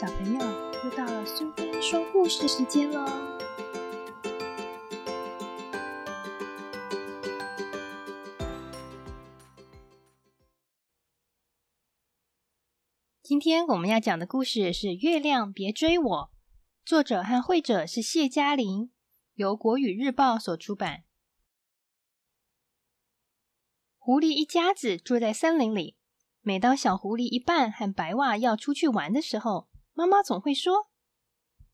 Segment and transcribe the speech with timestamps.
[0.00, 0.38] 小朋友，
[0.84, 3.04] 又到了苏菲说故事时间喽！
[13.24, 16.04] 今天我们要讲的故事是《月亮别追我》，
[16.84, 18.92] 作者和绘者是谢嘉玲，
[19.34, 21.02] 由国语日报所出版。
[23.96, 25.96] 狐狸一家子住在森林里。
[26.40, 30.90] 每当小狐狸一半和白袜要出去玩的时候，妈妈总会说：“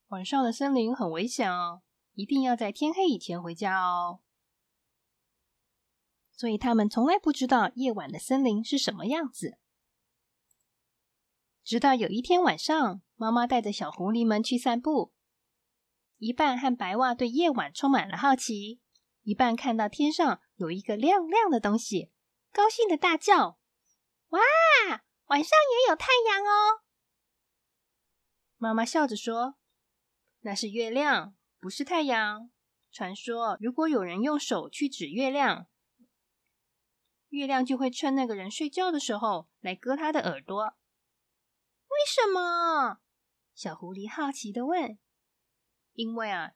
[0.09, 1.83] 晚上的森林很危险哦，
[2.15, 4.21] 一定要在天黑以前回家哦。”
[6.33, 9.59] 所以他们从来不知道夜晚的森林是什么样子。
[11.63, 15.13] 直到有一天晚上，妈妈带着小狐狸们去散步，
[16.17, 18.81] 一半和白袜对夜晚充满了好奇，
[19.21, 22.11] 一半看到天上有一个亮亮的东西，
[22.51, 23.59] 高兴的大叫。
[24.29, 24.39] 哇，
[25.27, 26.84] 晚上也有太阳哦！
[28.65, 29.57] 妈妈笑着说
[30.41, 32.49] ：“那是月亮，不是太阳。
[32.91, 35.67] 传说，如果有人用手去指月亮，
[37.29, 40.75] 月亮就会趁那个人睡觉的时候来割他的耳朵。
[41.89, 43.01] 为什么？”
[43.53, 44.97] 小狐狸好奇的问。
[45.93, 46.53] “因为啊，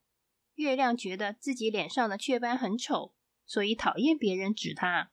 [0.56, 3.14] 月亮觉得自己脸上的雀斑很丑，
[3.46, 5.12] 所以讨厌别人指它。”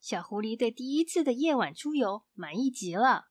[0.00, 3.26] 小狐狸对第一次的夜晚出游满意极了。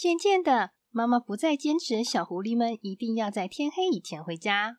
[0.00, 4.78] 渐渐的，妈妈不再坚持小狐狸们一定要在天黑以前回家。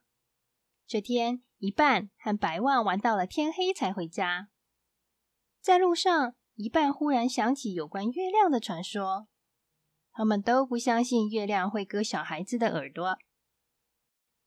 [0.87, 4.49] 这天，一半和白万玩到了天黑才回家。
[5.59, 9.27] 在路上，一半忽然想起有关月亮的传说，
[10.11, 13.19] 他们都不相信月亮会割小孩子的耳朵，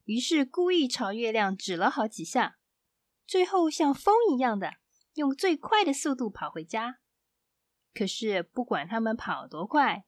[0.03, 2.57] 于是故意朝月亮指了好几下，
[3.25, 4.73] 最后像风一样的。
[5.13, 6.97] 用最快的速度跑回家，
[7.95, 10.05] 可是不管他们跑多快，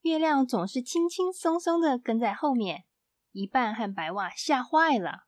[0.00, 2.84] 月亮总是轻轻松松的跟在后面。
[3.32, 5.26] 一半和白袜吓坏了，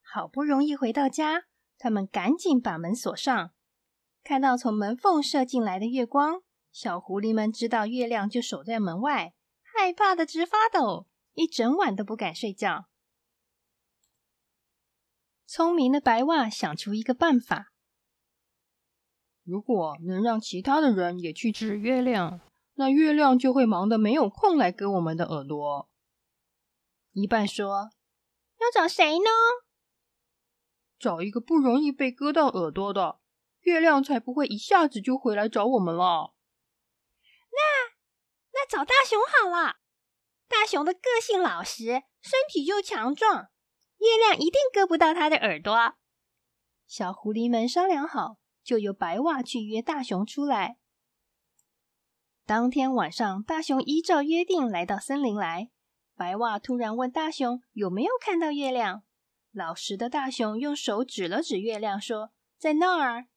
[0.00, 1.46] 好不容易回到家，
[1.76, 3.50] 他们赶紧把门锁上。
[4.22, 12.86] 看到从门缝射进来的月光，小狐狸们知道月亮就守在门外，害怕的直发抖，一整晚都不敢睡觉。
[15.44, 17.72] 聪明的白袜想出一个办法：
[19.42, 22.40] 如果能让其他的人也去指月亮，
[22.74, 25.88] 那月亮就会忙得没有空来割我们的耳朵。
[27.12, 27.90] 一半说
[28.58, 29.30] ：“要找谁呢？
[30.98, 33.20] 找一个不容易被割到耳朵的，
[33.60, 36.34] 月亮才不会一下子就回来找我们了。”
[37.54, 37.60] 那
[38.52, 39.76] 那找大熊好了，
[40.48, 43.50] 大熊的个性老实，身体又强壮。
[43.98, 45.94] 月亮一定割不到他的耳朵。
[46.86, 50.78] 小狐狸们商量好，就由白袜去约大熊出来。
[52.46, 55.70] 当天晚上，大熊依照约定来到森林来。
[56.14, 59.02] 白袜突然问大熊有没有看到月亮。
[59.50, 63.28] 老实的大熊用手指了指月亮，说：“在那儿。”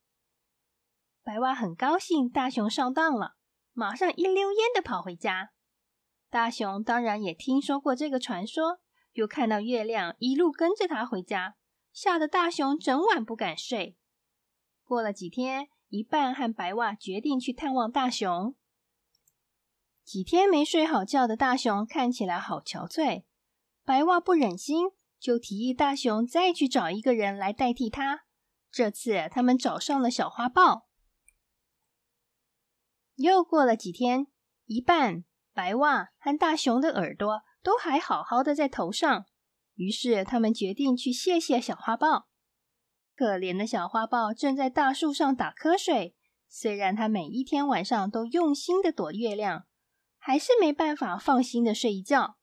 [1.24, 3.36] 白袜很高兴，大熊上当了，
[3.72, 5.52] 马上一溜烟的跑回家。
[6.28, 8.80] 大熊当然也听说过这个传说。
[9.14, 11.56] 又看到月亮一路跟着他回家，
[11.92, 13.96] 吓得大熊整晚不敢睡。
[14.84, 18.54] 过了几天，一半和白袜决定去探望大熊。
[20.08, 23.24] 几天没睡好觉的大熊看起来好憔悴，
[23.84, 24.86] 白袜不忍心，
[25.20, 28.20] 就提议大熊再去找一个人来代替他。
[28.70, 30.88] 这次他们找上了小花豹。
[33.16, 34.28] 又过了几天，
[34.64, 37.42] 一半白袜和大熊的耳朵。
[37.60, 39.26] 都还好好的在头上，
[39.74, 42.28] 于是他们决定去谢谢小花豹。
[43.14, 46.14] 可怜的小花豹正在大树上打瞌睡，
[46.48, 49.66] 虽然它每一天晚上都用心的躲月亮，
[50.18, 52.36] 还是没办法放心的睡一觉。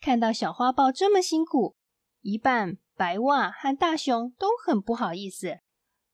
[0.00, 1.76] 看到小花豹这么辛苦，
[2.20, 5.60] 一半白袜和大熊都很不好意思。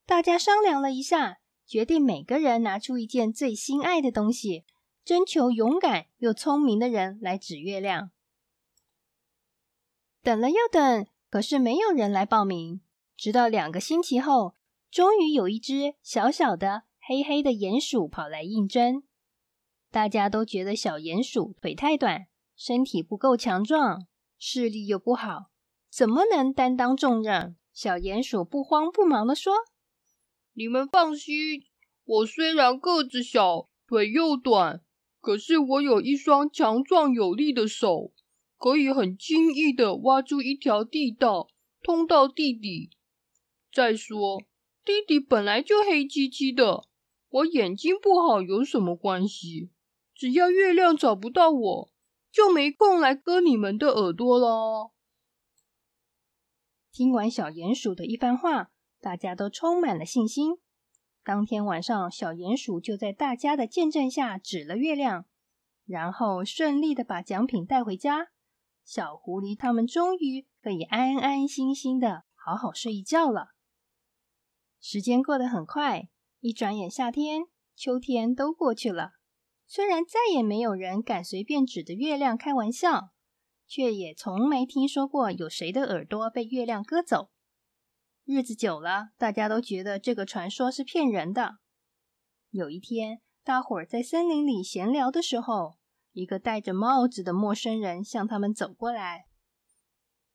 [0.06, 4.64] 大家商量了一下，决定每个人拿出一件最心爱的东西。
[5.02, 8.10] 征求勇敢又聪明的人来指月亮。
[10.22, 12.82] 等了又等，可是没有人来报名。
[13.16, 14.54] 直到两个星期后，
[14.90, 19.02] 终于有一只小小的、黑黑的鼹鼠跑来应征。
[19.90, 24.06] 大家都觉得小鼹鼠腿太短，身体不够强壮，
[24.38, 25.50] 视力又不好，
[25.90, 27.56] 怎么能担当重任？
[27.72, 29.52] 小鼹鼠不慌不忙地说
[30.54, 31.64] ：“你们放心，
[32.04, 34.82] 我虽然个子小，腿又短。”
[35.20, 38.12] 可是我有一双强壮有力的手，
[38.56, 41.48] 可以很轻易的挖出一条地道，
[41.82, 42.88] 通到地底。
[43.70, 44.42] 再说，
[44.82, 46.84] 地底本来就黑漆漆的，
[47.28, 49.68] 我眼睛不好有什么关系？
[50.20, 51.90] 只要月亮找不到我，
[52.30, 54.92] 就没空来割你们的耳朵了。
[56.92, 58.70] 听完小鼹鼠的一番话，
[59.00, 60.58] 大家都充满了信心。
[61.24, 65.24] 当天晚上，小鼹鼠就在大家的见证下指了月亮，
[65.86, 68.28] 然后顺利的把奖品带回家。
[68.84, 73.52] 小狐狸他们终于可以安安心心的好好睡一觉了。
[74.78, 77.44] 时间过得很快，一转眼夏天、
[77.74, 79.12] 秋天都过去了。
[79.72, 83.10] 虽然再也没有人敢随便指着月亮开玩笑，
[83.68, 87.30] 却也从没听说过有谁的耳朵被月亮割走。
[88.24, 91.58] 日子久了，大家都觉得这个传说是骗人的。
[92.50, 95.76] 有一天，大伙儿在森林里闲聊的时候，
[96.10, 99.26] 一个戴着帽子的陌生人向他们走过来。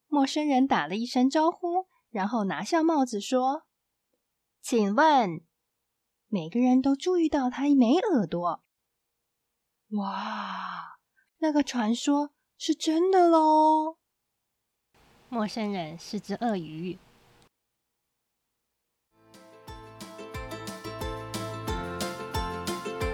[0.07, 3.63] 陌生人打了一声招呼，然后拿下帽子说。
[4.61, 5.41] 请问，
[6.29, 8.63] 每个人都注意到他没耳朵。
[9.91, 10.97] 哇，
[11.37, 13.97] 那个传说是真的喽！
[15.29, 16.97] 陌生人是只鳄鱼。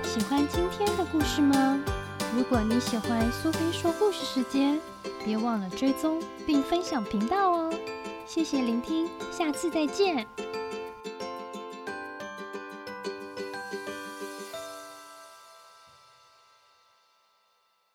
[0.03, 1.83] 喜欢今天的故事吗？
[2.33, 4.79] 如果你喜欢苏菲说故事时间，
[5.25, 7.73] 别忘了追踪并分享频道哦！
[8.25, 10.25] 谢谢聆听，下次再见。